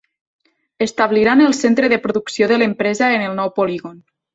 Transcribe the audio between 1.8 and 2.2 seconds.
de